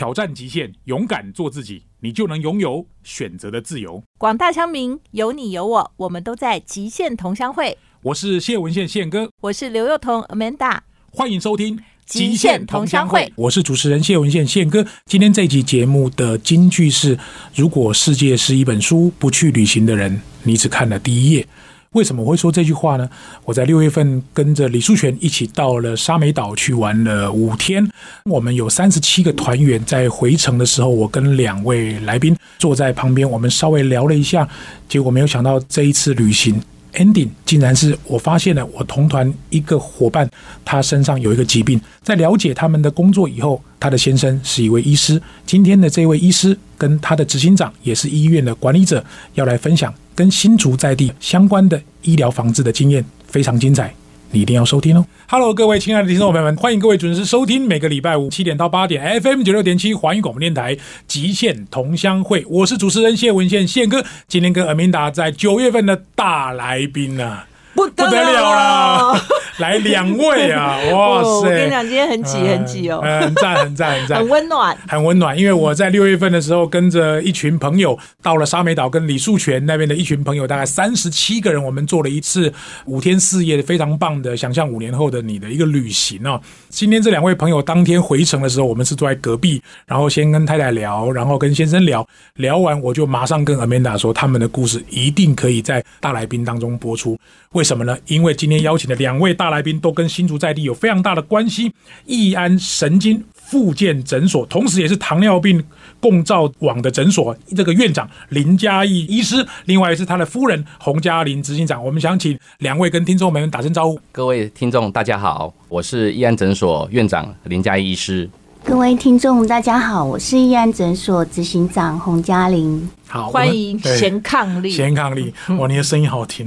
[0.00, 4.02] 挑战极限，勇敢做自己，你就能拥有选择的自由。
[4.16, 7.76] 广大乡民，有你有我，我们都在极限同乡会。
[8.00, 10.78] 我是谢文宪宪哥，我是刘幼彤 Amanda，
[11.12, 11.76] 欢迎收听
[12.06, 13.26] 《极限同乡会》。
[13.36, 14.86] 我是主持人谢文宪宪哥。
[15.04, 17.18] 今天这集节目的金句是：
[17.54, 21.46] 如果世界是一本书，不去旅行的人，你只看了第一页。
[21.94, 23.10] 为什么会说这句话呢？
[23.44, 27.84] 我在六月份跟着李树全一起到了沙美岛去玩了五天，
[28.26, 29.84] 我们有三十七个团员。
[29.84, 34.48] 在回程的时候，我跟两位来宾坐在旁边，我们稍微聊了一下。
[34.88, 36.62] 结果没有想到这一次旅行
[36.92, 40.30] ending 竟然是我发现了我同团一个伙伴，
[40.64, 41.80] 他身上有一个疾病。
[42.04, 45.20] 在了解他们的工作以后，他的先生是一位医师。
[45.44, 49.92] 今天的这位医师跟他的执行长也是医院的管理者，要来分享。
[50.20, 53.90] 跟新竹在地相关的医疗防治的经验非常精彩，
[54.32, 60.76] 你一定要收听哦！Hello，各位亲爱的听众朋友们，欢迎各位准时收听每个礼拜五七点到八点 FM 九六点七环宇广播电台
[61.08, 67.46] 极限同乡会，我是主持人谢文宪宪哥，今天跟阿明达在九月份的大来宾啊。
[67.72, 69.20] 不得了了，
[69.60, 70.78] 来两位啊！
[70.90, 75.38] 哇塞，我跟你讲，今天很挤，很挤哦，很赞，很赞，很赞，很温暖，很温暖。
[75.38, 82.52] 因为我在六月份的时候，跟着一群朋友到了沙美岛，跟李树全那边的一群朋友，大概三十七个人，我们做了一次
[82.86, 86.40] 五天四夜非常棒的想象五年后的你的一个旅行哦。
[86.70, 97.18] 今天这两位朋友当天回程的时候，我们是坐在隔壁，然后先跟太太聊，然后跟先生聊聊完，我就马上跟 Amanda 说，他们的故事一定可以在大来宾当中播出。
[97.52, 97.98] 为什么呢？
[98.06, 101.72] 因为今天邀请的两位大来宾都跟新竹在地有非常大的关系。
[102.06, 105.62] 益安神经复健诊所，同时也是糖尿病
[105.98, 111.84] 共照网的诊所，这个院长林嘉义医师，另外是他的夫人洪嘉玲执行长。
[111.84, 113.98] 我们想请两位跟听众们打声招呼。
[114.12, 118.28] 各位听众，大家好，我是益安诊所院长林嘉义医师。
[118.62, 122.88] 各位听众，大家好，我是益安诊所执行长洪嘉玲。
[123.10, 126.46] 好，欢迎贤抗力，贤抗力，哇，你的声音好听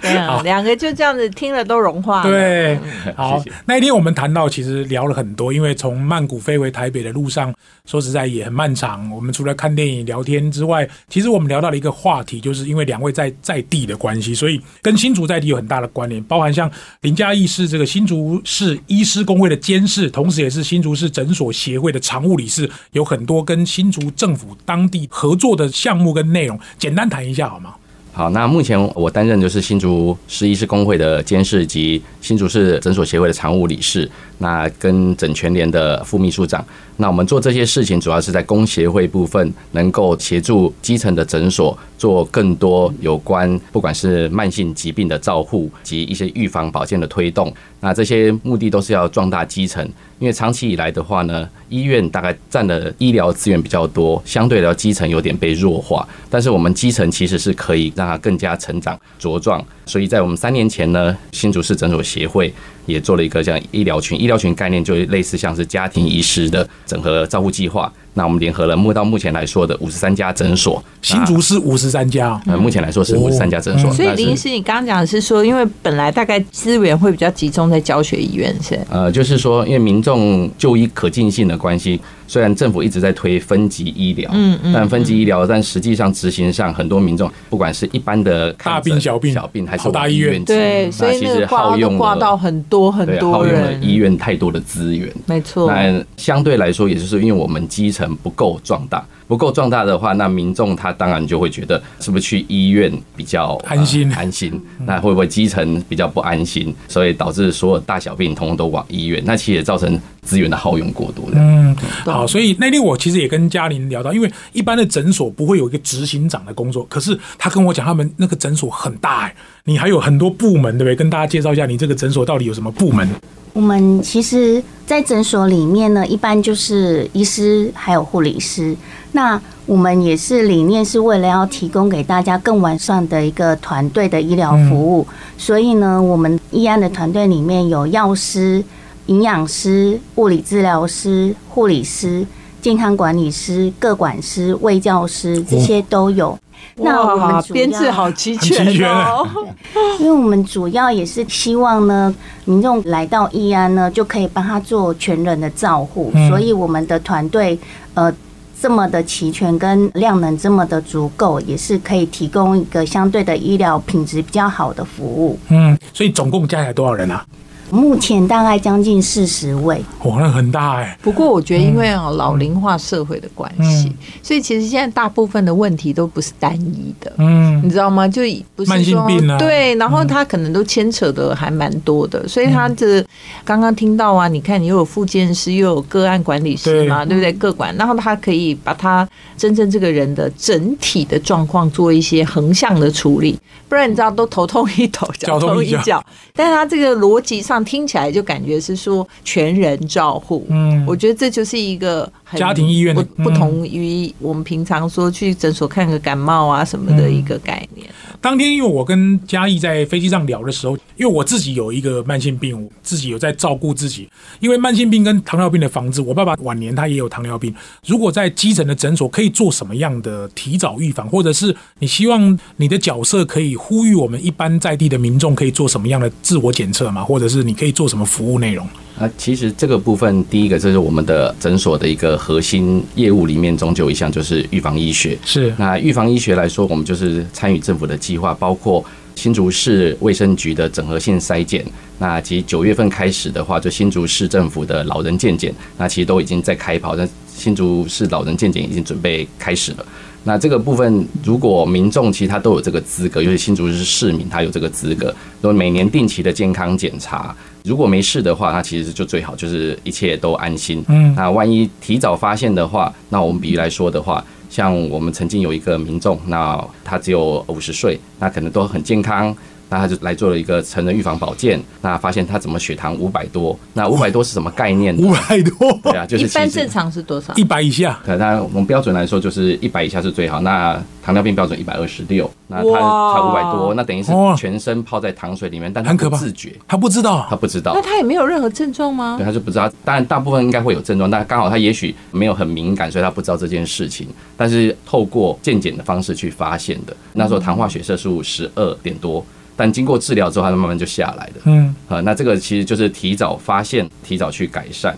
[0.00, 2.22] 对啊， 两个就这样子听了都融化。
[2.22, 2.78] 对，
[3.16, 7.52] 好，那一天我们谈到，其实聊了很多，因为从曼谷飞回台北的路上，
[7.86, 9.10] 说实在也很漫长。
[9.10, 16.70] 我们除了看电影聊天之外，其实我们聊到了一个话题，就是因为两位在在地的关系，所以跟新竹在地有很大的关联，包含像
[17.00, 25.63] 林嘉义是这个新竹市医师工会的监事，同时也是新竹市诊所协会的常务理事，有很多跟新竹政府当地合作的。
[25.68, 27.74] 项目跟内容，简单谈一下好吗？
[28.12, 34.08] 好，那目前我担任就是新竹市医师工会的监事及新竹市诊所协会的常务理事，
[34.44, 36.62] 那跟整全联的副秘书长。
[36.98, 47.52] 那我们做这些事情，主要是在工协会部分，能够协助基层的诊所做更多有关不管是慢性疾病的照护及一些预防保健的推动。
[47.80, 49.84] 那这些目的都是要壮大基层，
[50.20, 56.06] 因为长期以来的话呢，医院大概占的医疗资源比较多，相对的基层有点被弱化。
[56.30, 59.64] 但是我们基层其实是可以让它更加成长茁壮。
[59.86, 62.54] 所以在我们三年前呢，新竹市诊所协会
[62.86, 67.92] 也做了一个像医疗群，医疗群概念就类似像是家庭医师的整合照护计划。
[68.16, 73.92] 那我们联合了，目到目前来说的五十三家诊所，新竹是五十三家，呃，目前来说是五十三家诊所。
[73.92, 78.78] 所以林医师，你刚刚讲的是说，因为本来大概资源会比较集中在教学医院，是？
[78.88, 82.00] 呃，就是说，因为民众就医可进性的关系。
[82.26, 95.70] 虽然政府一直在推分级医疗，嗯嗯，但分级医疗，但实际上执行上，很多民众不管是一般的大病小病小病，还是大医院，对，所以其实耗用挂到很多很多耗用了医院太多的资源，没错。
[95.70, 99.04] 那相对来说，也就是因为我们基层不够壮大。
[99.26, 104.60] 不够壮大的话，那民众他当然就会觉得是不是去医院比较安心安心？
[104.86, 106.74] 那会不会基层比较不安心？
[106.88, 111.36] 所以导致所有大小病通通都往医院，那其实也造成资源的耗用过多的。
[111.36, 111.74] 嗯，
[112.04, 119.34] 好，所以那天我其实也跟嘉玲聊到，因为一般的诊所不会有一个执行长的工作，可是他跟我讲，他们那个诊所很大哎，
[119.66, 120.94] 你还有很多部门，对不对？
[120.94, 123.08] 跟大家介绍一下，你这个诊所到底有什么部门？
[123.54, 128.76] 我们其实，在诊所里面呢，一般就是医师还有护理师。
[129.12, 135.06] 那我们也是理念是为了要提供给大家更完善的一个团队的医疗服务，
[135.38, 138.62] 所以呢，我们医安的团队里面有药师、
[139.06, 142.26] 营养师、物理治疗师、护理师、
[142.60, 146.38] 健康管理师、各管师、卫教师这些都有。
[146.76, 149.26] 那我们编制好齐全哦，
[150.00, 152.14] 因为我们主要也是希望呢，
[152.44, 157.58] 民众来到义安呢，就可以帮他做全人的照护，所以我们的团队
[157.94, 158.12] 呃
[158.60, 165.38] 这么的齐全，跟量能这么的足够，也是可以提供一个相对的医疗品质比较好的服务。
[165.48, 167.24] 嗯，所以总共加起来多少人啊？
[167.70, 169.82] 目前大概将近四十位。
[170.04, 177.12] 哇，那很大哎、不过我觉得，因为啊老龄化社会的关系，嗯所以其实现在大部分的问题都不是单一的。
[177.18, 178.06] 嗯你嗯，知道吗？
[178.08, 178.22] 就
[178.54, 183.04] 不是慢性说病啊对，然后他可能都牵扯的还蛮多的，所以他的
[183.44, 187.32] 刚刚听到啊，你看你又有复健师，又有个案管理师嘛，对不对？
[187.32, 189.06] 各管，然后他可以把他
[189.36, 193.38] 真正这个人的整体的状况做一些横向的处理，
[193.68, 200.82] 不然你知道都头痛一头，脚 脚痛一脚痛一脚，但是他这个逻辑上听起来就感觉是说全人照护，嗯。
[200.86, 203.24] 我觉得这就是一个很家庭医院不的嗯。
[203.24, 207.86] 不同于我们平常说去诊所看个感冒啊什么的一个概念。
[208.24, 214.08] 当天因为我跟嘉义在飞机上聊的时候，因为我自己有一个慢性病，我自己有在照顾自己。
[214.40, 217.54] 因为慢性病跟糖尿病的防治，我爸爸晚年他也有糖尿病。
[217.86, 228.66] 如果在基层的诊所可以做什么样的提早预防，或者是你希望你的角色可以呼吁我们一般在地的民众可以做什么样的自我检测嘛，或者是你可以做什么服务内容？
[228.98, 235.18] 啊，其实这个部分，第一个这是我们的诊所的一个核心业务里面中就有一项就是预防医学。
[235.24, 238.84] 是那预防医学来说，我们就是参与政府的计划，包括
[239.16, 241.64] 新竹市卫生局的整合性筛检。
[241.98, 249.84] 那其实九月份开始的话，就新竹市政府的老人健检，那其实都已经在开跑，那新竹市老人健检已经准备开始了。
[250.26, 260.84] 那这个部分，如果民众其实他都有这个资格，尤其新竹市市民他有这个资格，都每年定期的健康检查，如果没事的话，那其实就最好，就是一切都安心。
[260.88, 269.34] 嗯那万一提早发现的话，那我们比喻来说的话，像我们曾经有一个民众，那他只有五十岁，那可能都很健康。
[269.68, 273.58] 那他就来做了一个成人预防保健，那发现他怎么血糖五百多？
[273.72, 274.96] 那五百多是什么概念？
[274.96, 277.32] 五百多，对啊，就是一般正常是多少？
[277.34, 280.40] 一百以下，对，当然我们标准来说就是一百以下是最好。
[280.40, 287.82] 那糖尿病标准一百二十六，那他哇才五百多，那等于是全身泡在糖水里面，但他不自觉，他不知道他不知道那。
[287.82, 289.24] 他也没有任何症状吗对，？
[289.24, 289.70] 他就不知道。
[289.84, 294.08] 当然，大部分应该会有症状，但刚好他也许没有很敏感，所以他不知道这件事情。
[294.36, 296.96] 但是透过健检的方式去发现的。
[297.12, 299.24] 那时候糖化血色素十二点多，
[299.56, 301.40] 但经过治疗之后，它慢慢就下来的。
[301.44, 304.96] 嗯啊，那这个其实就是提早发现，提早去改善。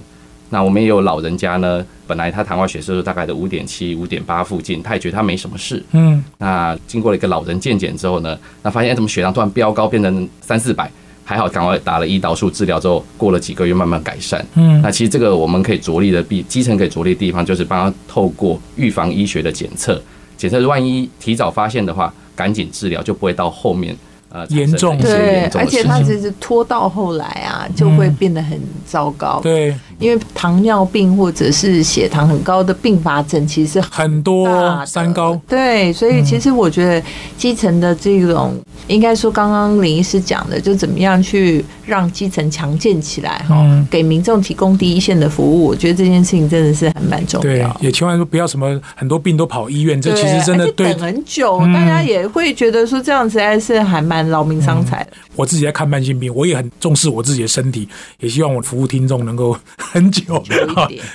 [0.49, 5.82] 那我们也有老人家呢，本来他糖化血色素大概的五点七、五点八附近，他也觉得他没什么事。
[5.93, 10.88] 嗯那经过了一个老人健检之后呢，那发现哎怎么血糖突然飙高，变成三四百，
[11.25, 14.47] 还好赶快打了胰岛素治疗之后，过了几个月慢慢改善。
[14.55, 20.00] 嗯那其实这个我们可以着力的地，基层可以着力的地方，就是帮他透过预防医学的检测，
[20.37, 23.97] 检测万一提早发现的话，赶紧治疗，就不会到后面
[24.36, 25.66] 呃严重对而。
[25.66, 37.02] 且他其实拖到后来啊，就会变得很糟糕。，对，因为糖尿病或者是血糖很高的并发症，其实是很多三高，对，所以其实我觉得
[37.37, 38.54] 基层的这种，
[38.88, 47.76] 应该说刚刚林医师讲的，就怎么样去让基层强健起来哈，嗯给民众提供第一线的服务，我觉得这件事情真的是还蛮重对要，。
[47.81, 55.10] 也千万说不要什么很多病都跑医院，这其实真的对等很久，嗯大家也会觉得说这样子还是还蛮劳民伤财的。
[55.37, 57.88] 我自己在看慢性病，我也很重视我自己的身体，
[58.20, 59.56] 也希望我服务听众能够
[59.92, 60.42] 很久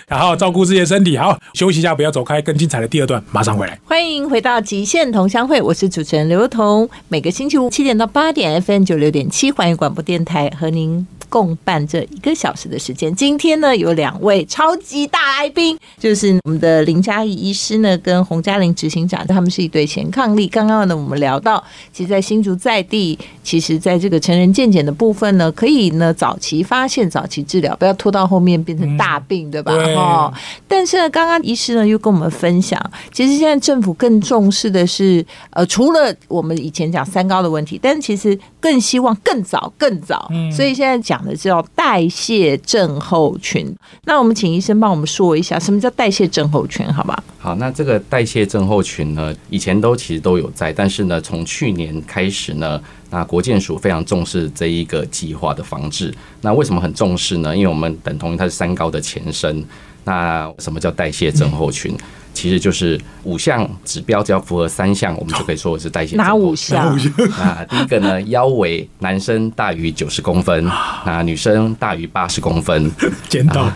[0.07, 1.18] 然后照顾自己的身体。
[1.18, 3.79] 好，休息一下，不要走开，更精彩的第二段马上回来。
[3.85, 6.89] 欢迎回到极限同乡会，我是主持人刘彤。
[7.07, 13.13] 每个星期五七点到八点，FM 九六点七环宇广播电台和您共办这一个小时的时间。
[13.15, 20.49] 今天呢，有两位超级大来宾，就是我们的林嘉怡医师呢，跟洪嘉玲执行长，他们是一对前伉俪。
[20.49, 21.63] 刚刚呢，我们聊到，
[21.94, 29.73] 其实，在新竹在地，其实在这个成人健检的部分呢，可以呢早期发现、早期治疗，不要拖到后面变成大病，对吧？
[29.73, 30.33] 对哈。
[30.68, 32.80] 但是呢，刚刚医师呢又跟我们分享，
[33.11, 40.27] 其实现在政府更重视的是，呃，除了我们以前讲三高的问题，但其实更希望更早、更早。
[40.31, 43.73] 嗯所以现在讲的叫代谢症候群。
[44.06, 47.23] 那我们请医生帮我们说一下，什么叫代谢症候群，好吧？
[47.44, 52.80] 好，那这个代谢症候群呢，以前都其实都有在，但是呢，从去年开始呢，
[53.10, 56.14] 那国建署非常重视这一个计划的防治。
[56.42, 57.57] 那为什么很重视呢？
[57.57, 59.66] 因为我们等同于它是三高的前身。
[60.04, 61.98] 那什么叫代谢症候群？
[62.33, 66.33] 其实就是五项指标，只要符合三项，我们就可以说是代谢哪。
[66.33, 66.95] 五项？
[67.40, 70.66] 啊第一个呢，腰围男生大于九十公分，
[71.06, 72.92] 那女生大于八十公分。
[73.30, 73.69] 捡到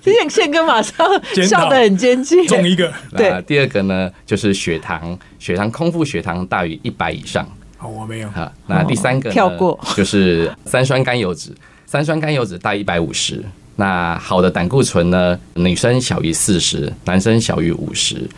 [0.00, 1.06] 之前宪哥马上
[1.46, 2.46] 笑得很尖锐。
[2.46, 7.46] 中一个， 对那第二个呢，就是血糖，血糖空腹血糖大于一百以上。
[7.76, 8.28] 好，我没有。
[8.28, 11.50] 啊，那第三个呢跳过就是三酸甘油脂，
[11.84, 13.44] 三酸甘油脂大于一百五十。
[13.76, 18.28] 那好的胆固醇呢，女生小于四十，男生小于五十。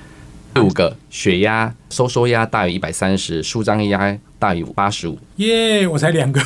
[0.55, 5.19] 第五个，血压、收缩压大于一百三十，舒张压大于八十五。
[5.37, 6.41] 耶，我才两个，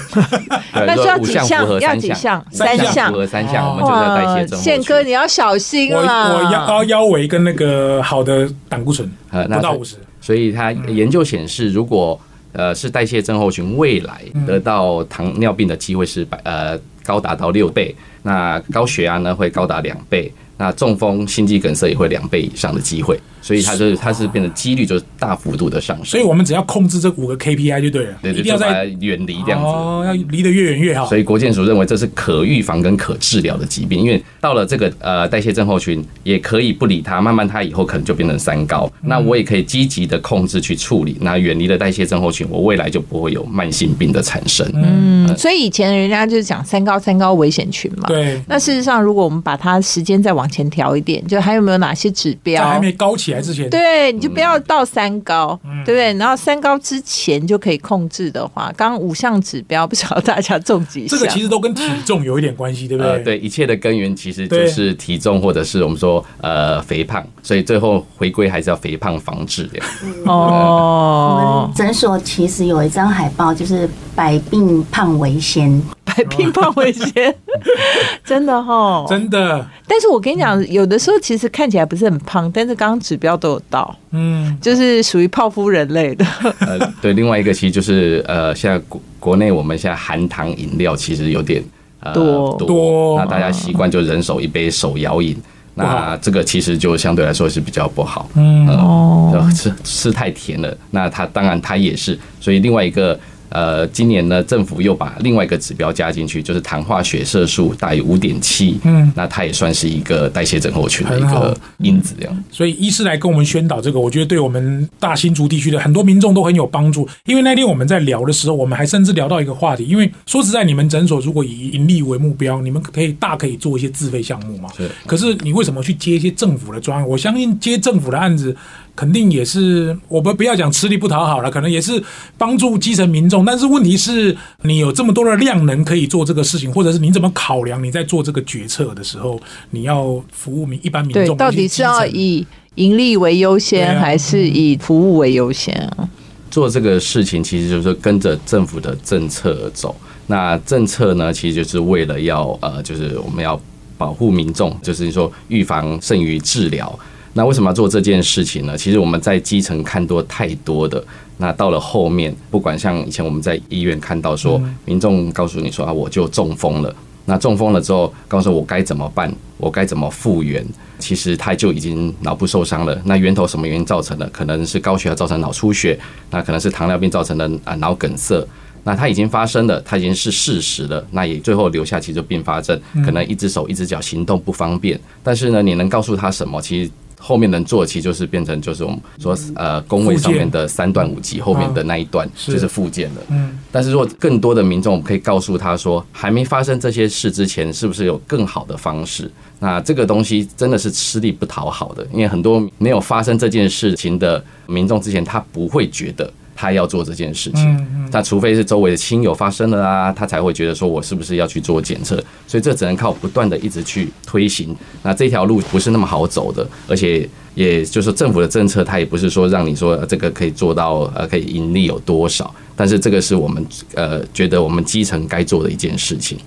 [0.75, 5.01] 对 那需要几项要几项三项符合三项，我们就是要代谢症候宪哥。
[5.05, 6.35] 你要小心我啦！
[6.35, 12.21] 我腰腰围跟那个好的胆固醇呃不到五十，所以它研究显示，如果
[12.53, 16.77] 呃是代谢症候群，未来得到糖尿病的机会是百呃
[17.11, 26.05] 高达到六倍，那高血压呢会高达两倍，那中风、心肌梗塞也会两倍以上的机会，所以它就是它是变得几率就是大幅度的上升。
[26.07, 29.67] 所以我们只要控制这五个 KPI 就对了，对对，一定要把它在远离这样子。
[29.67, 31.07] 哦，要离得越远越好。
[31.07, 38.91] 所以国健署认为这是可预防跟可治疗的疾病，因为到了这个呃代谢症候群，也可以不理它，慢慢它以后可能就变成三高。
[39.03, 44.69] 那我也可以积极的控制去处理，那远离了代谢症候群，我未来就不会有慢性病的产生。
[44.75, 48.09] 嗯，所以以前人家就是讲三高三高危险群嘛。。
[48.09, 52.67] 对，那事实上，如果我们把它时间再往前调一点，就还有没有哪些指标？
[52.67, 56.13] 还没高起来之前，对，你就不要到三高，嗯对不对？
[56.15, 61.19] 然后三高之前就可以控制的话，刚刚五项指标，不晓得大家中几项？
[61.19, 63.37] 这个其实都跟体重有一点关系，对不呃，对？
[63.37, 69.79] 对，一切的根源其实就是体重或者是我们说呃肥胖，所以最后回归还是要肥胖防治的。
[70.27, 70.31] 哦。
[70.31, 75.71] 我哦们，诊所其实有一张海报，就是“百病胖为先
[76.17, 77.35] 百病胖为先，
[78.25, 79.05] 真的哈。
[79.09, 86.25] 真的，但是我跟你讲，有的时候其实看起来不是很胖，但是刚刚指标都有到，嗯，就是属于泡芙人类的。
[86.61, 91.63] 呃，对，另外一个其实就是呃，现在国国内我们现在含糖饮料其实有点
[92.01, 95.37] 呃多多那大家习惯就人手一杯手摇饮，
[95.75, 98.29] 那这个其实就相对来说是比较不好。
[98.35, 103.19] 嗯哦呃，吃吃太甜了，那它当然它也是，所以另外一个。
[103.51, 112.45] 呃，今年呢，政府又把另外一个指标加进去，就是糖化血色素大于五点七，嗯那它也算是一个代谢症候群的一个因子，这样。
[112.51, 117.09] 所以医师来跟我们宣导这个，我觉得对我们大新竹地区的很多民众都很有帮助。
[117.27, 124.69] 因为那天我们在聊的时候，我们还甚至聊到一个话题，因为说实在，你们诊所如果以盈利为目标，你们可以大可以做一些自费项目嘛。
[124.77, 127.09] 是可是你为什么去接一些政府的专案？
[127.09, 128.57] 我相信接政府的案子，
[129.01, 132.05] 肯定也是我们不要讲吃力不讨好了，可能也是
[132.37, 133.47] 帮助基层民众。
[133.47, 139.41] 但是问题是，你有这么多的量能可以做这个事情，或者是你怎么考量你在做这个决策的时候，
[139.71, 146.07] 你要服务民一般民对，众，到底是要以盈利为优先，啊还是以服务为优先啊？
[146.51, 149.97] 做这个事情，其实就是跟着政府的政策而走。
[150.27, 153.59] 那政策呢，其实就是为了要呃，就是我们要
[153.97, 156.99] 保护民众，就是说预防胜于治疗。
[157.33, 158.77] 那为什么要做这件事情呢？
[158.77, 161.03] 其实我们在基层看多太多的，
[161.37, 166.95] 那到了后面，不管像以前我们在医院看到说，民众告诉你说啊，我就中风了。
[167.27, 170.67] 那中风了之后，告诉我该怎么办，我该怎么复原？
[170.99, 173.01] 其实他就已经脑部受伤了。
[173.05, 174.29] 那源头什么原因造成的？
[174.31, 175.97] 可能是高血压造成脑出血，
[176.31, 178.45] 那可能是糖尿病造成的啊脑梗塞。
[178.83, 181.07] 那它已经发生了，它已经是事实了。
[181.13, 184.99] 那也最后留下其实并发症，可能一只手一只脚行动不方便。
[185.23, 186.61] 但是呢，你能告诉他什么？
[186.61, 186.91] 其实
[187.23, 193.21] 后面能做，的其实就是变成就是我们说呃工位上面的三段五级后面的那一段就是附件了。
[193.29, 199.31] 嗯，但是如果更多的民众，我们可以告诉他说，还没发生这些事之前，是不是有更好的方式？
[199.59, 207.63] 那这个东西真的是吃力不讨好的，因为很多没有发生这件事情的民众之前，他不会觉得他要做这件事情。
[207.75, 214.77] 嗯嗯，那除非是周围的亲友发生了啊，他才会觉得说我是不是要去做检测，所以这只能靠不断的一直去推行。
[215.03, 226.39] 那这条路不是那么好走的，而且也就是政府的政策，它也不是说让你说呃这个可以做到呃可以盈利有多少，但是这个是我们呃觉得我们基层该做的一件事情。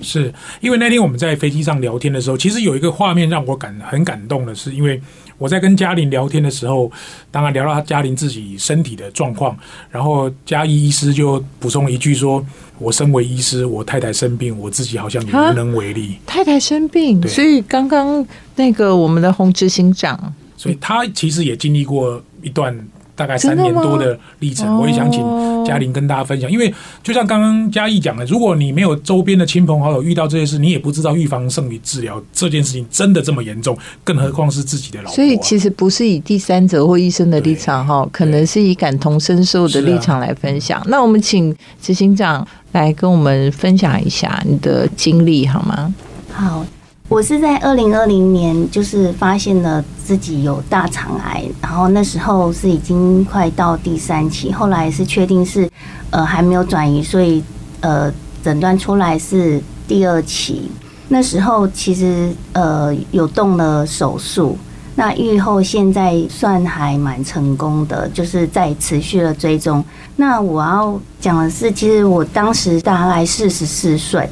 [0.00, 0.30] 是
[0.60, 5.00] 因为那天我们在飞机上聊天的时候，其实有一个画面让我感很感动的是，因为
[5.44, 6.90] 我在跟嘉玲聊天的时候，
[7.30, 9.54] 当然聊到嘉玲自己身体的状况，
[9.90, 12.42] 然后嘉义医师就补充了一句说
[12.80, 16.16] ：“我身为医师，我太太生病，我自己好像也无能为力。
[16.24, 22.74] 太太生病，所以刚刚那个我们的洪执行长，”所以他其实也经历过一段
[23.14, 24.68] 大概三年多的历程。
[24.68, 25.22] 哦我也想请
[25.64, 40.82] 嘉玲跟大家分享，因为就像刚刚嘉义讲的，如果你没有周边的亲朋好友遇到这些事，你也不知道预防胜于治疗这件事情真的这么严重，更何况是自己的老婆啊、所以其实不是以第三者或医生的立场哈，可能是以感同身受的立场来分享。
[40.86, 45.94] 那我们请执行长来跟我们分享一下你的经历好吗？
[46.30, 46.66] 好，
[47.10, 55.70] 我是在二零二零年就是发现了自己有大肠癌，然后那时候是已经快到第三期，后来是确定是
[56.10, 57.44] 呃还没有转移，所以
[57.80, 58.10] 呃
[58.42, 60.70] 诊断出来是第二期。
[61.08, 64.56] 那时候其实呃有动了手术，
[64.96, 69.84] 那愈后现在算还蛮成功的，就是在持续的追踪。
[70.16, 74.26] 那我要讲的是，其实我当时大概四十四岁，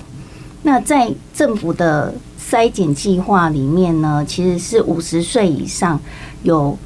[0.63, 2.13] 那在政府的
[2.53, 5.99] 筛检计划里面呢，其实是五十岁以上
[6.43, 6.77] 有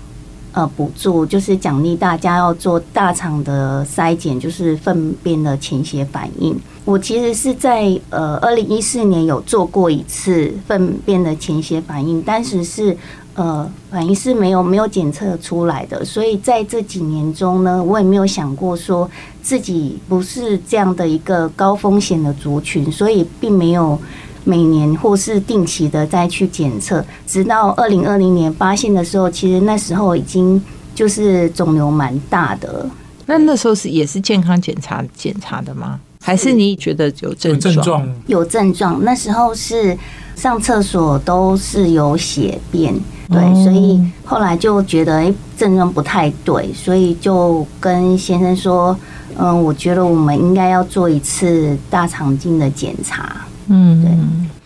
[0.52, 6.56] 呃补助，就是奖励大家要做大肠的筛检，就是粪便的潜血反应。
[6.84, 12.96] 我其实是在呃二零一四年有做过一次粪便的潜血反应，当时是。
[13.38, 19.06] 呃，反应是没有没有检测出来的，所以在这几年中呢，我也没有想过说
[19.42, 24.00] 自己不是这样的一个高风险的族群，所以并没有
[24.46, 27.04] 每年或是定期的再去检测。
[27.26, 30.62] 直到二零二零年发现的时候，其实那时候已经
[30.94, 32.88] 就是肿瘤蛮大的。
[33.26, 35.98] 那那时候是也是健康检查检查的吗？
[36.22, 38.08] 还是你觉得有症状？
[38.26, 39.02] 有症状。
[39.04, 39.96] 那时候是
[40.34, 42.94] 上厕所都是有血便。
[43.28, 48.96] 对，所以后来就觉得哎，症状不太对，所以就跟先生说，
[49.36, 53.44] 嗯，我觉得我们应该要做一次大肠镜的检查。
[53.68, 54.10] 嗯，对。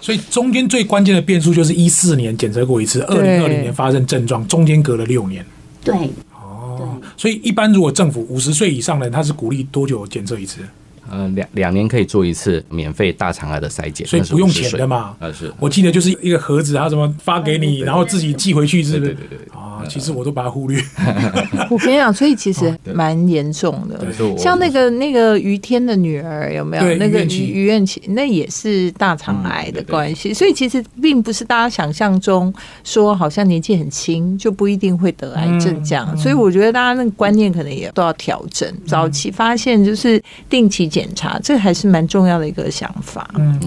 [0.01, 5.45] 所以中间最关键的变数就是一四年检测过一次，二零二零年发生症状，中间隔了六年。
[5.85, 5.95] 对。
[6.35, 6.99] 哦。
[7.17, 10.61] 所以一般如果政府五十岁以上的人，他是鼓励多久检测一次？
[11.11, 15.17] 呃，两两年可以做一次免费大肠癌的筛检，所以不用钱的嘛。
[15.19, 19.13] 呃，是我记得就是一个盒子，他什么发给你，然后自己寄回去，是不是？
[19.13, 19.39] 对对对。
[19.53, 20.81] 啊，其实我都把它忽略。
[21.69, 24.07] 我跟你讲，所以其实蛮严重的。
[24.39, 26.95] 像那个那个于天的女儿有没有？
[26.95, 30.33] 那个于于愿琪，那也是大肠癌的关系。
[30.33, 32.53] 所以其实并不是大家想象中
[32.85, 36.17] 说，好像年纪很轻就不一定会得癌症这样。
[36.17, 41.00] 所以我觉得大家那个观念可能也都要调整，早期发现就是定期检。
[41.01, 43.27] 检查，这还是蛮重要的一个想法。
[43.39, 43.59] 嗯，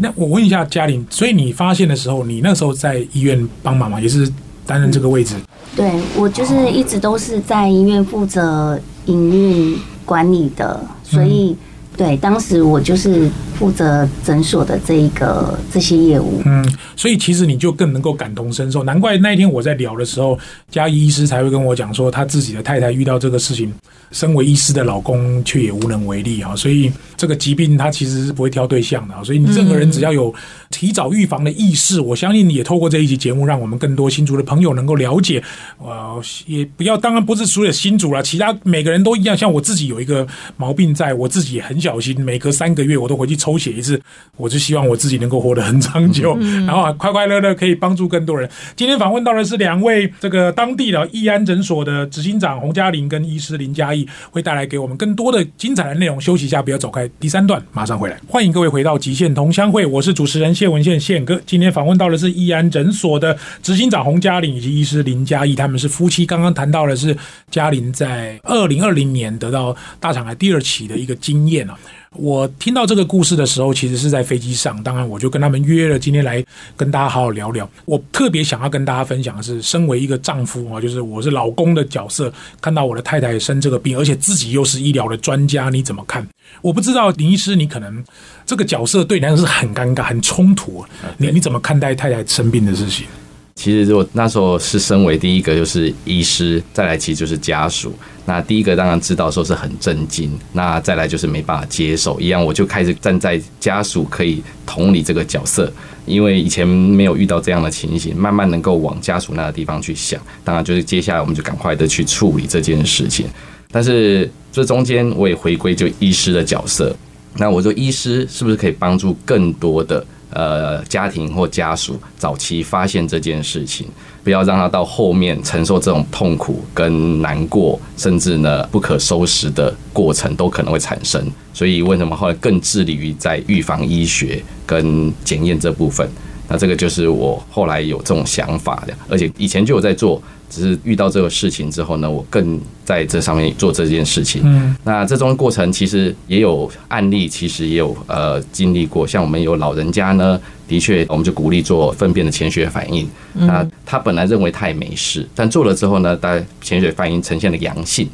[0.00, 4.00] 那我问一下嘉玲，所以你发现的时候，你那时候在医院帮忙吗？
[4.00, 4.28] 也是
[4.66, 5.36] 担任这个位置？
[5.76, 11.56] 对，我就是一直都是在医院负责营运管理的，所以。
[11.96, 13.28] 对，当时我就是
[13.58, 16.40] 负责诊所的这一个这些业务。
[16.46, 16.64] 嗯，
[16.96, 20.38] 所以其实你就更能够感同身受，难怪那一天我在聊的时候，
[20.70, 23.70] 嘉义医师才会跟我讲说，他自己的太太遇到这个事情，
[24.10, 26.56] 身为医师的老公却也无能为力啊。
[26.56, 30.34] 所以这个疾病他其实是不会挑对象的，所以你任何人只要有
[30.70, 35.42] 提早预防的意识，我相信你也透过这一集节目，让我们更多新竹的朋友能够了解。
[35.76, 39.36] 呃，也不要，当然不是所有新竹了，其他每个人都一样。
[39.36, 41.90] 像我自己有一个毛病，在我自己也很小。
[41.90, 44.00] 小心，每隔三个月我都回去抽血一次，
[44.36, 48.48] 我就希望我自己能够活得很长久，然后快快乐乐可以帮助更多人。
[48.76, 53.99] 今天访问到的是两位这个当地的义安诊所的执行长洪嘉玲跟医师林嘉义，
[54.30, 56.20] 会带来给我们更多的精彩的内容。
[56.20, 58.20] 休息一下，不要走开，第三段马上回来。
[58.28, 61.40] 欢迎各位回到极限同乡会，我是主持人谢文宪宪哥。
[61.46, 66.26] 今天访问到的是义安诊所的执行长洪嘉玲以及医师林嘉义，他们是夫妻。
[66.26, 67.16] 刚刚谈到的是
[67.50, 71.78] 嘉玲在二零二零年得到大肠癌第二期的一个经验啊。
[72.16, 74.82] 我听到这个故事的时候，其实是在飞机上。
[74.82, 76.44] 当然，我就跟他们约了今天来
[76.76, 77.68] 跟大家好好聊聊。
[77.84, 86.26] 我特别想要跟大家分享的是，身为一个丈夫啊，就是我是老公的角色，看到我的太太生这个病，而且自己又是医疗的专家，你怎么看？
[86.62, 88.04] 我不知道林医师，你可能
[88.44, 90.84] 这个角色对你来说是很尴尬、很冲突。
[91.16, 93.06] 你你怎么看待太太生病的事情？
[93.54, 97.92] 其实，我那时候是身为第一个就是医师，再来其实就是家属。
[98.24, 105.70] 那第一个当然知道说是很震惊，那再来就是没办法接受，一样我就开始站在家属可以同理这个角色，
[106.06, 110.18] 因为以前没有遇到这样的情形，慢慢能够往家属那个地方去想。
[110.42, 113.26] 当然就是接下来我们就赶快的去处理这件事情。
[113.70, 116.96] 但是这中间我也回归就医师的角色，
[117.34, 120.04] 那我说医师是不是可以帮助更多的？
[120.30, 123.86] 呃，家庭或家属早期发现这件事情，
[124.22, 131.24] 不要让他到后面承受这种痛苦跟难过，甚至呢不可收拾的过程都可能会产生。
[131.52, 136.08] 所以为什么后来更致力于在预防医学跟检验这部分？
[136.50, 140.20] 那这个就是我后来有这种想法的，而且以前就有在做。
[140.52, 144.42] 只是遇到这个事情之后呢，我更在这上面做这件事情。
[144.44, 149.06] 嗯，那这种过程其实也有案例，其实也有呃经历过。
[149.06, 153.08] 像我们有老人家呢，的确我们就鼓励做粪便的潜血反应。
[153.32, 158.08] 那他本来认为他也没事，但做了之后呢，他潜血反应呈现了阳性。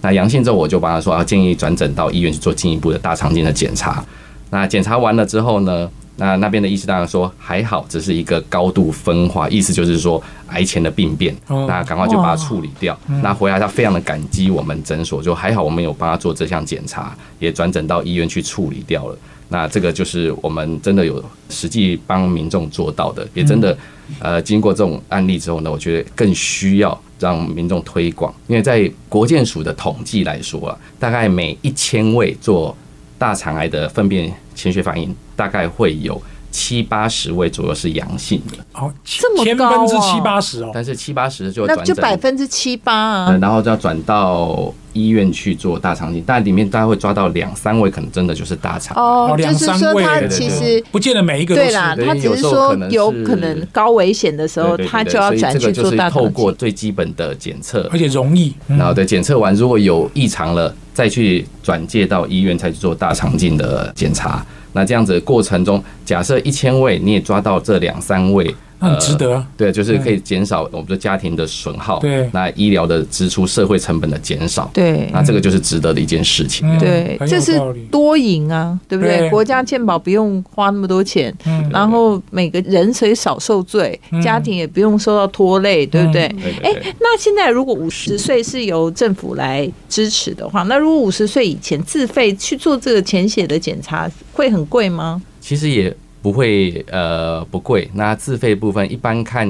[0.00, 4.02] 那阳性之后，我就帮他说，啊，建议转诊到医院去做进一步的大肠镜的检查。
[4.48, 5.90] 那检查完了之后呢？
[6.16, 12.98] 那那边的医师当然说还好，只是一个高度分化，意思就是说癌前的病变，那赶快就把它处理掉。
[13.22, 19.18] 那回来他非常的感激我们诊所，就还好我们有帮他做这项检查，也转诊到医院去处理掉了。
[19.48, 23.76] 那这个就是我们真的有实际帮民众做到的，也真的
[24.18, 32.74] 呃经过这种案例之后呢，我觉得更需要让民众推广，因为在国健署的统计来说啊，大概每一千位做
[33.22, 36.20] 大肠癌的粪便潜血反应，大概会有
[36.52, 43.38] 七八十位左右是阳性的，哦，这么千高分之七哦八十哦，但是七八十就那就诊百分之七八呃啊。
[43.40, 48.94] 然后就要转到医院去做大肠镜，但里面大概会抓到两三位，可能真的就是大肠。
[48.96, 56.28] 哦，就两是说他三位对其对实不见得每一个都是对啦，对他只是有时候说可能是有可能高危险的时候，对对对他就要对转去做所以这个就是大肠镜。
[56.28, 64.44] 透过最基本的检测而，且容易，嗯然后对检测完如果有异常了，再去转介到医院，再去做大肠镜的检查。
[64.72, 68.54] 那这样子的过程中，假设一千位你也抓到这两三位，
[68.90, 69.46] 很值得啊。
[69.56, 76.68] 对，就是可以减少我们的家庭的损耗，对那医疗的支出、社会成本的减少，对那这个就是值得的一件事情。
[76.68, 79.18] 嗯对，这是多赢啊，对不对？
[79.18, 86.22] 对国家健保不用花那么多钱，嗯然后每个人可以少受罪，嗯家庭也不用受到拖累，对不对？
[86.24, 86.94] 哎、对对对。
[86.98, 95.22] 那现在如果五十岁是由政府来支持的话，那如果五十岁以前自费去做这个潜血的检查，会很贵吗？
[95.40, 97.90] 其实也不会呃不贵。
[97.92, 99.46] 那自费部分一般看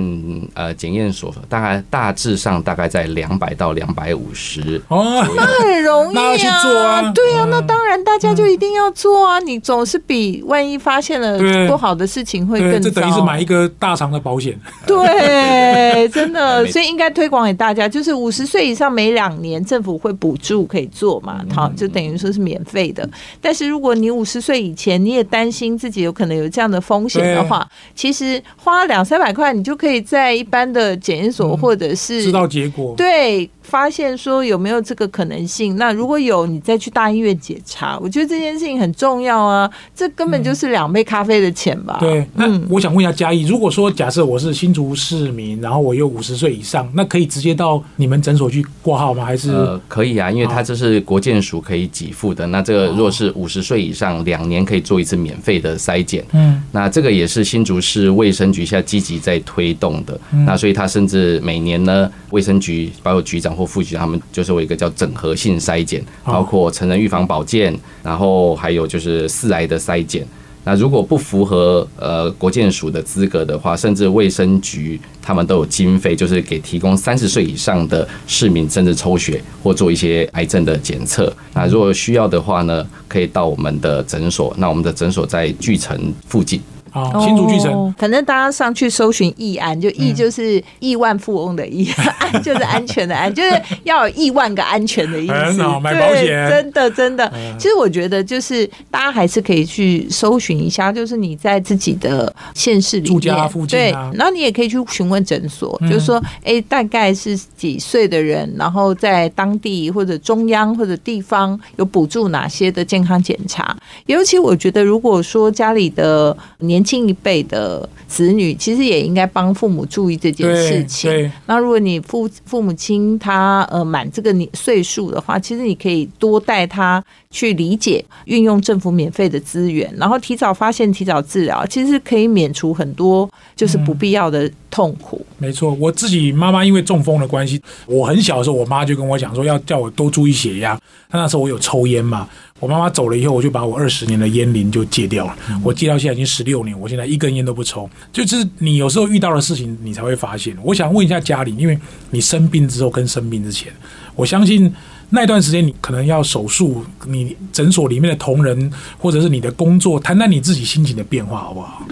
[0.54, 4.80] 呃检验所大概大致上大概在两百到两百五十。
[4.88, 9.38] 哦，那很容易啊对啊，嗯那当然大家就一定要做啊！
[9.40, 14.58] 你总是比万一发现了不好的事情会对，更这等于是买一个大肠的保险。
[14.86, 23.08] 对，真的， 所以应该推广给大家，就是五十岁以上每两年政府会补助可以做嘛，嗯好，就等于说是免费的。
[23.40, 35.76] 但是如果你五十岁以前你也担心自己有可能有这样的风险的话，其实花两三百块，你就可以在一般的检验所嗯或者是知道结果，对，发现说有没有这个可能性。
[35.76, 37.98] 那如果有，你再去大医院检查。
[38.00, 41.98] 我觉得这件事情很重要啊，这根本就是两杯咖啡的钱吧？
[42.00, 49.24] 对，那嗯我想问一下嘉义，如果说假设我是新竹市民，然后我又五十岁以上，那可以直接到你们诊所去挂号吗？
[49.24, 52.46] 还是、呃，可以啊，因为它这是国健署可以给付的。
[52.48, 56.24] 那这个如果是五十岁以上，两年可以做一次免费的筛检。
[56.32, 60.18] 嗯那这个也是新竹市卫生局现在积极在推动的。
[60.32, 70.26] 嗯那所以他甚至每年呢，卫生局包括局长或副局长他们就是有一个叫整合性筛检，哦包括成人预防保健，然后还有就是四癌的筛检。
[70.64, 81.32] 那如果不符合呃国建署的资格的话，甚至卫生局他们都有经费，就是给提供三十岁以上的市民甚至抽血或做一些癌症的检测。
[81.52, 84.54] 那如果需要的话呢，可以到我们的诊所。
[84.56, 86.60] 那我们的诊所在巨城附近。
[86.92, 87.94] 啊，新竹巨城，哦。
[87.98, 95.32] 反正大家上去搜寻亿安，就亿就是亿万富翁的亿， 安就是安全的安， 就是要有亿万个安全的意思。
[95.32, 96.50] 很好买对保险。
[96.50, 97.26] 真的真的。
[97.34, 97.56] 嗯。
[97.58, 103.12] 其实我觉得就是大家还是可以去搜寻一下，就是你在自己的县市里面。
[103.12, 104.10] 住家附近啊。
[104.10, 105.90] 对，然后你也可以去询问诊所，嗯。
[105.90, 113.76] 就是说，哎，大概是几岁的人，然后在当地或者中央或者地方有补助哪些的健康检查。
[114.06, 121.10] 尤其我觉得，如果说家里的年轻一辈的子女，其实也应该帮父母注意这件事情。
[121.10, 135.24] 对，那如果你父父母亲他呃满这个年岁数的话，其实你可以多带他去理解运用政府免费的资源，然后提早发现、提早治疗，其实可以免除很多就是不必要的痛苦。
[135.38, 135.72] 没错。
[135.80, 140.78] 我自己妈妈因为中风的关系，我很小的时候，我妈就跟我讲说要叫我多注意血压。
[141.10, 142.28] 那那时候我有抽烟嘛，
[142.62, 145.36] 我妈妈走了以后，我就把我二十年的烟龄就戒掉了。
[145.64, 147.90] 我戒到现在已经十六年，我现在一根烟都不抽。
[148.12, 150.56] 就是你有时候遇到的事情，你才会发现。
[150.62, 151.76] 我想问一下家里，因为
[152.12, 153.72] 你生病之后跟生病之前，
[154.14, 154.72] 我相信
[155.10, 161.84] 那段时间你可能要手术，你诊所里面的同仁或者是你的工作，谈谈你自己心情的变化好不好？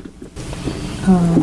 [1.08, 1.42] 嗯，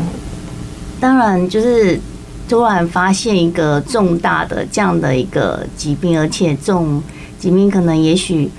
[1.01, 1.99] 当然就是
[2.47, 7.03] 突然发现一个重大的这样的一个疾病，而且这种
[7.37, 8.49] 疾病可能也许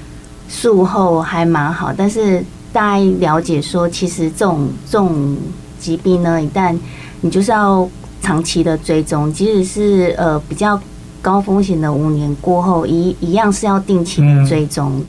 [0.48, 5.36] 术后还蛮好，但是大家了解说，其实这种这种
[5.78, 6.76] 疾病呢，一旦
[7.20, 7.88] 你就是要
[8.20, 10.80] 长期的追踪，即使是呃比较
[11.20, 15.04] 高风险的五年过后，一一样是要定期的追踪。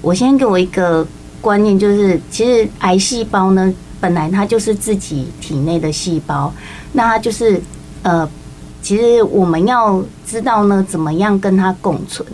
[0.00, 1.06] 我先给我一个
[1.40, 6.52] 观念，就是其实癌细胞呢，本来它就是自己体内的细胞，
[6.92, 7.60] 那它就是
[8.02, 8.28] 呃，
[8.80, 12.26] 其实我们要知道呢，怎么样跟它共存。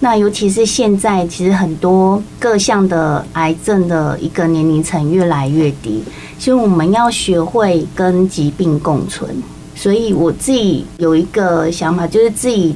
[0.00, 6.02] 那尤其是现在，其实很多各项的癌症的一个年龄层越来越低，
[6.38, 9.30] 所以我们要学会跟疾病共存。
[9.74, 12.74] 所以我自己有一个想法，就是自己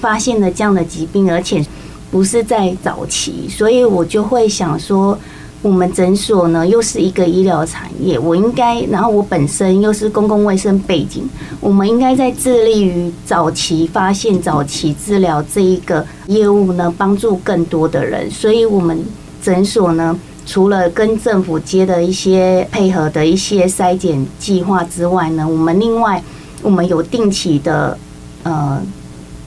[0.00, 1.64] 发现了这样的疾病，而且
[2.10, 5.16] 不是在早期，所以我就会想说，
[5.62, 11.28] 我们诊所呢又是一个医疗产业，我应该，然后我本身又是公共卫生背景，
[11.60, 18.30] 我们应该在致力于早期发现、早期治疗这一个业务呢，帮助更多的人。
[18.30, 19.04] 所以，我们
[19.42, 26.22] 诊所呢，除了跟政府接的一些配合的一些筛检计划之外呢，我们另外
[26.62, 27.98] 我们有定期的
[28.44, 28.80] 呃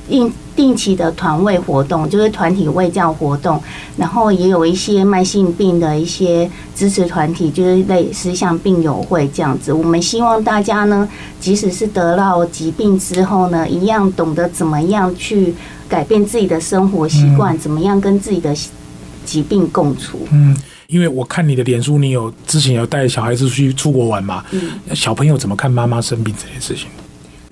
[0.09, 3.61] 应定期的团位活动，就是团体卫教活动，
[3.97, 9.73] 然后也有一些慢性病的一些支持团体，就是类似像病友会这样子。
[9.73, 11.07] 我们希望大家呢，
[11.39, 15.53] 即使是得到疾病之后呢，一样懂得怎么样去
[15.87, 18.55] 改变自己的生活习惯，怎么样跟自己的
[19.25, 20.27] 疾病共处。
[20.31, 20.55] 嗯，
[20.87, 24.43] 因为我看你的脸书，你有之前有带小孩子去出国玩嘛？
[24.51, 24.61] 嗯，
[24.93, 26.87] 小朋友怎么看妈妈生病这件事情？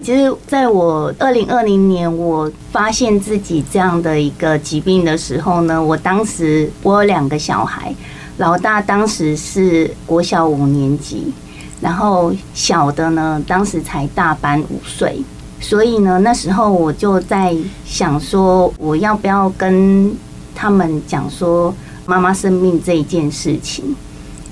[0.03, 7.93] 其实，在我二零二零年我发现自己这样的一个疾病的时候呢，我当时我有两个小孩，
[8.37, 11.31] 老大当时是国小五年级，
[11.79, 15.21] 然后小的呢当时才大班五岁，
[15.59, 20.11] 所以呢那时候我就在想说，我要不要跟
[20.55, 21.71] 他们讲说
[22.07, 23.95] 妈妈生病这一件事情，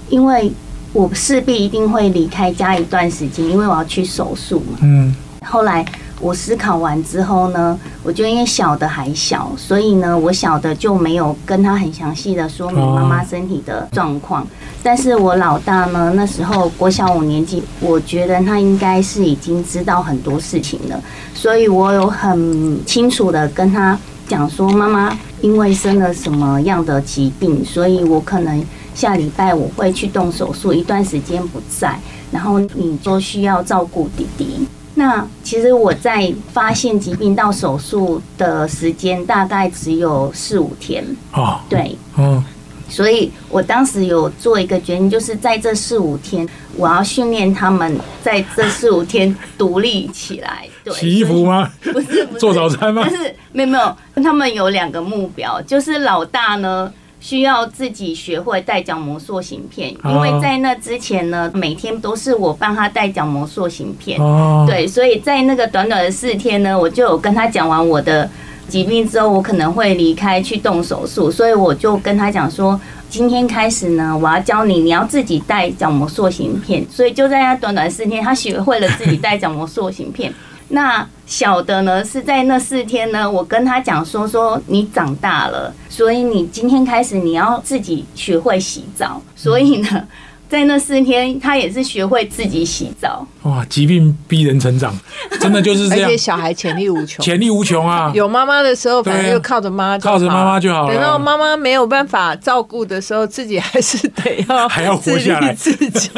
[0.10, 0.52] 因为
[0.94, 4.78] 我势必一定会离开家一段时间，因为我要去手术嘛。
[4.82, 5.16] 嗯。
[5.46, 5.86] 后来
[6.22, 14.46] 我思考完之后呢，我觉得因为小的还小，所以呢，我小的就没有跟他很详细的说明妈妈身体的状况。
[14.84, 21.02] 但是我老大呢，那时候国小五年级，我觉得他应该是已经知道很多事情了，
[21.34, 23.98] 所以我有很清楚的跟他
[24.28, 31.98] 讲说，妈妈因为生了什么样的疾病，所以我可能下礼拜我会去动手术，一段时间不在，
[32.32, 34.68] 然后你就需要照顾弟弟。
[35.00, 42.44] 那其实我在发现疾病到手术的时间大概只有四五天哦，对，嗯，
[42.90, 50.68] 所以我当时有做一个决定，就是在这四五天，我要训练他们在这四五天独立起来。
[50.84, 51.72] 对， 洗衣服吗？
[51.82, 53.02] 不是，不是做早餐吗？
[53.10, 56.92] 但是没有没有，他们有两个目标，就是老大呢。
[57.20, 64.20] 需要自己学会带角膜塑形片，因为在那之前呢，每天都是我帮他带角膜塑形片。
[64.22, 68.30] 哦，对，所以在那个短短的四天呢，我就有跟他讲完我的
[68.68, 72.80] 疾病之后，我可能会离开去动手术，所以我就跟他讲说，
[73.10, 76.86] 今天开始呢，我要教你，你要自己带角膜塑形片。
[76.90, 80.34] 所以就在他短短四天，他学会了自己带角膜塑形片。
[80.70, 90.08] 那小的呢，是在那四天呢，我跟他讲说说你长大了，所以你今天开始你要自己学会洗澡，所以呢。
[90.50, 93.26] 在那四天，他也是学会自己洗澡。
[93.44, 94.98] 哇，疾病逼人成长，
[95.40, 96.06] 真的就是这样。
[96.10, 98.12] 而且小孩潜力无穷，潜力无穷啊！
[98.16, 100.94] 有妈妈的时候，反正就靠着妈，靠着妈妈就好了。
[100.94, 106.10] 等到妈妈没有办法照顾的时候，自己还是得要 还要活下来自己。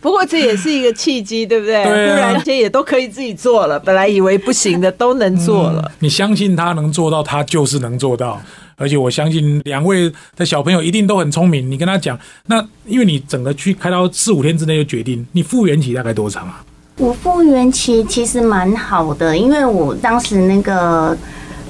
[0.00, 1.82] 不过这也是一个契机，对不对？
[1.82, 5.90] 突然间也都可以自己做了，本来以为不行的都能做了。
[5.98, 8.40] 你相信他能做到，他就是能做到。
[8.78, 11.68] 而且我相信两位的小朋友一定都很聪明。
[11.68, 16.64] 你跟他讲，那因为你整个去开刀四五天之内就决定，你复原期大概多长啊？
[16.96, 21.16] 我复原期其实蛮好的，因为我当时那个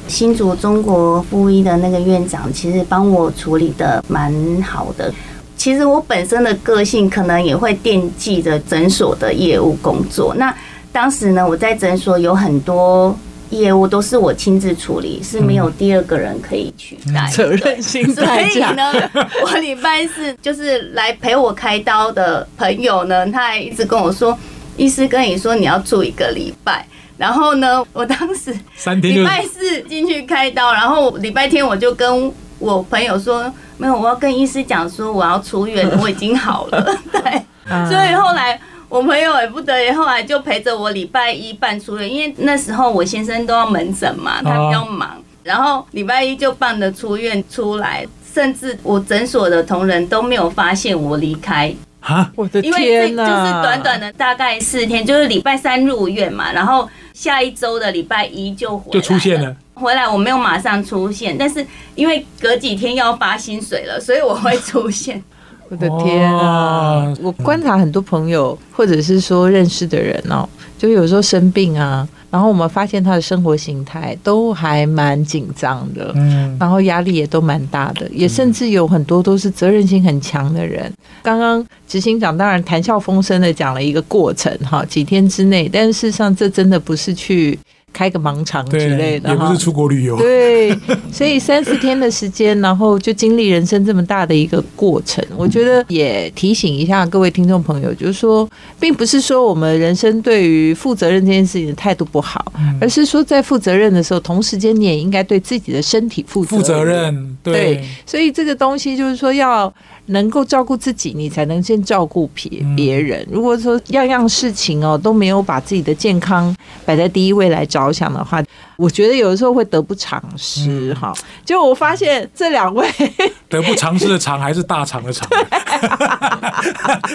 [0.06, 5.12] 新竹中国附医的那个院长，其实帮我处理的蛮好的。
[5.56, 10.34] 其实我本身的个性可能也会惦记着诊所的业务工作。
[10.34, 10.54] 那
[10.92, 13.18] 当时呢，我在诊所有很多。
[13.50, 17.28] 业务都是我亲自处理，是没有第二个人可以取代。
[17.30, 18.52] 责任心太强。
[18.52, 19.10] 所以呢，
[19.42, 24.38] 我礼拜四就是来陪我开刀的朋友呢，他还一直跟我说，
[24.76, 26.86] 医师跟你说你要住一个礼拜。
[27.16, 28.52] 然后呢，我当时
[29.00, 36.96] 礼拜四进去开刀，然后礼拜天我就跟我朋友说，没有，我要跟医师讲说我要出院，我已经好了。
[37.10, 37.20] 对，
[37.90, 38.60] 所以后来。
[38.88, 52.30] 我朋友也不得已，后来就陪着我礼拜一办出院，因为那时候我先生都要门诊嘛，他比较忙，然后礼拜一就办的出院出来，甚至我诊所的同仁都没有发现我离开啊！
[52.34, 53.26] 我的天呐！
[53.26, 59.54] 就是短短的大概四天，就是礼拜三入院嘛，然后下一周的礼拜一就回就出现了。
[59.74, 65.22] 回来我没有马上出现，但是因为隔几天要发薪水了，所以我会出现。
[65.70, 67.14] 我的天啊！
[67.20, 80.90] 我观察很多朋友，或者是说认识的人哦，就有时候生病啊，然后我们发现他的生活形态都还蛮紧张的，嗯，然后压力也都蛮大的，也甚至有很多都是责任心很强的人。
[81.22, 87.58] 刚刚执行长当然谈笑风生的讲了一个过程哈，几天之内，但是事实上这真的不是去
[87.92, 89.58] 开个盲肠之类，的也不是。
[89.58, 90.16] 出国旅游。
[90.16, 90.72] 对，
[91.12, 98.48] 所以三四天的时间，然后就经历人生这么大的一个过程，我觉得也提醒一下各位听众朋友，就是说，
[98.78, 106.84] 并不是说我们人生对于负责任这件事情的态度不好，嗯而是说在负责任的时候，同时间你也应该对自己的身体负负责。
[106.84, 109.72] 任，对对，所以这个东西就是说要
[110.08, 113.26] 能够照顾自己，你才能先照顾别嗯别人。
[113.30, 118.42] 如果说样样事情哦都没有把自己的健康摆在第一位来着想的话，
[118.76, 121.14] 我觉得有的时候会得不偿失嗯哈。
[121.44, 122.88] 就我发现这两位
[123.48, 125.28] 得不偿失的偿还是大肠的肠。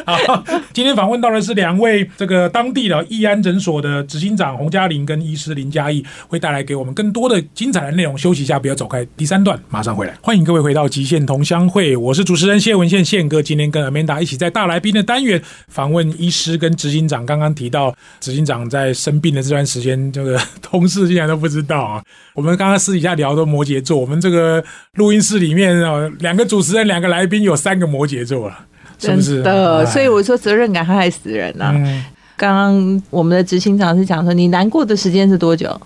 [0.05, 8.17] 好，今天访问到的是两位这个当地的义安诊所的执行长洪嘉玲跟医师林嘉义，会带来给我们更多的精彩的内容。
[8.17, 10.13] 休息一下，不要走开，第三段马上回来。
[10.21, 13.41] 欢迎各位回到极限同乡会，我是主持人谢文宪宪哥。
[13.41, 17.25] 今天跟 Amanda 一起在大来宾的单元访问医师跟执行长。
[17.25, 22.03] 刚刚提到执行长在生病的这段时间，这个同事竟然都不知道啊。
[22.33, 24.63] 我们刚刚私底下聊的摩羯座，我们这个
[24.95, 28.57] 录音室里面哦，两个主持人，两个来宾，有三个摩羯座了，
[28.99, 29.35] 是不是？
[29.35, 32.03] 真的，哎所以我说责任感害死人呐、嗯，
[32.35, 35.79] 刚刚我们的执行长是讲说，你难过的时间是多久？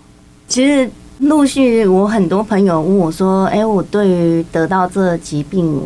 [0.46, 5.78] 其实陆续我很多朋友问我说：“哎、我对于得到这疾病，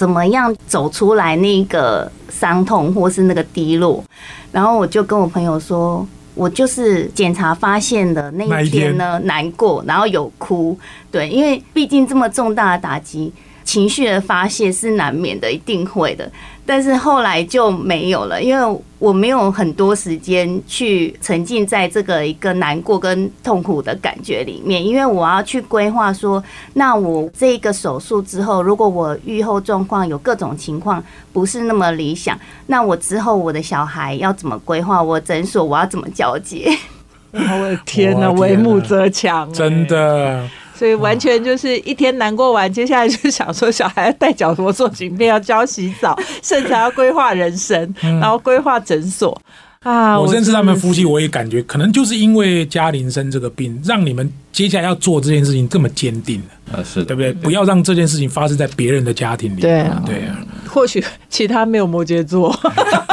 [0.00, 4.02] 怎么样走出来那个伤痛或是那个低落？”
[4.50, 6.06] 然后我就跟我朋友说。
[6.36, 10.78] 我就是检查发现的那一天呢，难过，然后有哭，
[11.10, 13.30] 对，因为毕竟这么重大的打击，
[13.62, 16.30] 情绪的发泄是难免的，一定会的。
[16.70, 26.40] 但是后来就没有了，因为我没有很多时间去沉浸在这个一个难过跟痛苦的感觉里面，因为我要去规划说，
[26.74, 31.02] 那我这个手术之后，如果我愈后状况有各种情况
[31.32, 35.02] 不是那么理想，那我之后我的小孩要怎么规划？
[35.02, 36.70] 我诊所我要怎么交接？
[37.34, 39.86] 我的天哪，我天哪为母则强、哎真。
[39.88, 40.48] 的，
[40.80, 49.38] 所以完全就是一天难过完，接下来就想说小孩要带脚膜做镜片，要教洗澡，甚至还要规划人生，然后规划诊所
[49.80, 50.14] 啊。
[50.14, 57.30] 嗯我认识他们夫妻，我也感觉可能就是因为嘉玲生这个病，让你们接下来要做这件事情这么坚定，呃，是对不对？
[57.30, 59.60] 不要让这件事情发生在别人的家庭里。
[59.60, 62.58] 对啊对啊，或许其他没有摩羯座，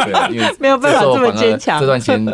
[0.06, 2.26] 对啊，因为没有办法这么坚强这段时间，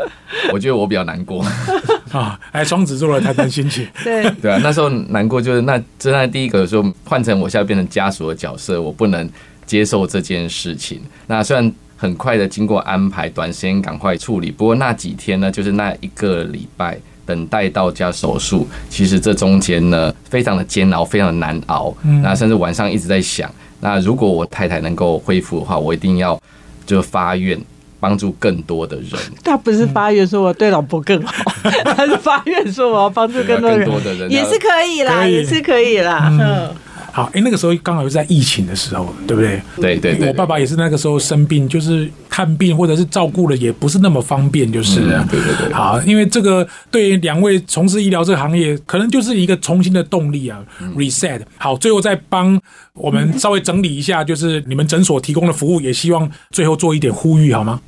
[0.53, 1.43] 我觉得我比较难过。
[2.13, 9.27] 啊，哎，双子座的谈谈心情， 对，对啊，那时候难过就是那真的第一个说换成我现在变成家属的角色，我不能
[9.65, 11.01] 接受这件事情。
[11.25, 21.95] 那虽然很快的经过安排，短时间赶快处理，不过那几天呢，就是那一个礼拜等待到家手术，其实这中间呢非常的煎熬，非常的难熬。
[22.03, 23.49] 嗯那甚至晚上一直在想，
[23.79, 26.39] 那如果我太太能够恢复的话，我一定要
[26.85, 27.59] 就发愿
[28.03, 29.07] 帮助更多的人。
[29.41, 31.53] 他不是发愿说我对老婆更好，
[31.95, 36.27] 他是发愿说我要帮助更多人，更多的人也是可以啦，也是可以啦。
[36.29, 36.69] 嗯，
[37.13, 39.61] 好，哎，那个时候刚好是在疫情的时候，对不对？
[39.77, 45.21] 对对对，我爸爸也是那个时候生病，就是看病或者是照顾了也不是那么方便，就是了。
[45.21, 50.59] 嗯对对对好，因为这个对两位从事医疗这个行业，可能就是一个重新的动力啊
[50.97, 51.41] ，reset。
[51.57, 52.59] 好，最后再帮
[52.93, 57.79] 我们稍微整理一下，就是你们诊所提供的服务，也希望最后做一点呼吁，好吗？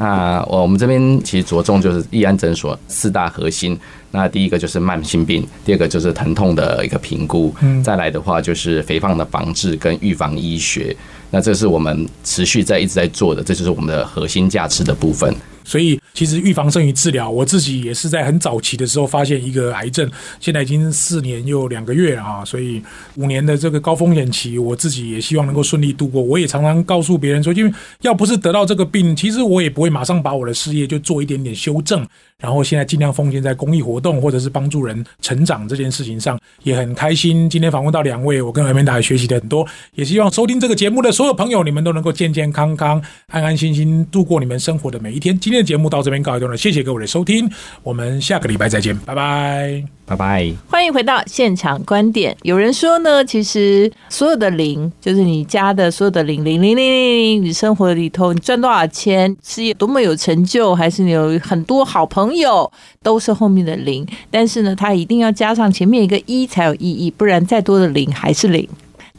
[0.00, 3.78] 那我们这边其实着重就是义安诊所四大核心。
[4.10, 10.96] 那第一个就是慢性病，第二个就是疼痛的一个评估，嗯再来的话就是肥胖的防治跟预防医学。
[11.30, 15.32] 那这是我们持续在一直在做的，这就是我们的核心价值的部分。
[15.64, 22.82] 所以其实预防胜于治疗，我自己也是在很早期的时候发现一个癌症，现在已经四年又两个月了啊，所以
[23.16, 26.22] 五年的这个高风险期，我自己也希望能够顺利度过。
[26.22, 32.06] 我也常常告诉别人说，因为要不是得到这个病，其实我也不会马上把我的事业就做一点点修正，
[32.38, 37.48] 然后现在尽量奉献在公益活动或者是帮助人成长这件事情上，也很开心。
[37.50, 45.38] 今天访问到两位，我跟 Amanda 也学习的很多，也希望收听这个节目的所有朋友，你们都能够健健康康、安安心心度过你们生活的每一天。
[45.50, 47.50] 今天的节目到这边告一段落，谢谢各位的收听，
[47.82, 49.82] 我们下个礼拜再见，拜拜。
[50.06, 50.48] 拜拜。
[50.68, 52.36] 欢迎回到现场观点。
[52.42, 62.70] 有人说呢，其实所有的零，就是你加的所有的零零零零零零，你生活里头你赚多少钱，事业多么有成就，还是你有很多好朋友，
[63.02, 64.06] 都是后面的零。
[64.30, 68.68] 但是呢，它一定要加上前面一个一才有意义，不然再多的零还是零。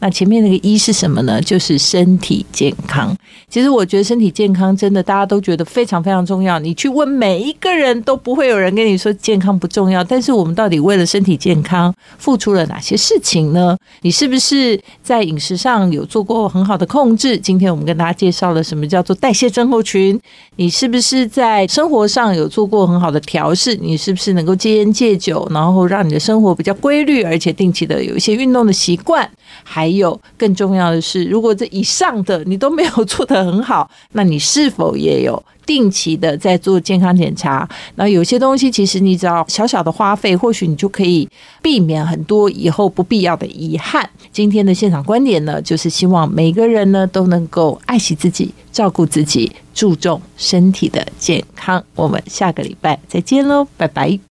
[0.02, 1.40] 那前面那个一是什么呢？
[1.40, 3.16] 就是身体健康。
[3.48, 6.58] 其实我觉得身体健康真的大家都觉得非常非常重要。
[6.58, 10.02] 你去问每一个人都不会有人跟你说健康不重要。
[10.02, 13.76] 但是我们到底为了身体健康付出了哪些事情呢？
[14.00, 17.38] 你是不是在饮食上有做过很好的控制？
[17.38, 20.20] 今天我们跟大家介绍了什么叫做代谢症候群。
[20.56, 23.76] 你是不是在生活上有做过很好的调试？
[23.76, 29.30] 你是不是能够戒烟戒酒，然后让你的生活比较规律，而且定期的有一些运动的习惯？
[29.62, 37.68] 还有更重要的是，如果这以上的你都没有做得很好，那你是否也有定期的在做健康检查？
[37.94, 41.28] 那有些东西其实你只要小小的花费，或许你就可以
[41.62, 44.08] 避免很多以后不必要的遗憾。
[44.32, 51.82] 今天的现场观点呢，就是希望每个人呢都能够爱惜自己，照顾自己，注重身体的健康。
[51.94, 54.22] 我们下个礼拜再见喽，拜拜。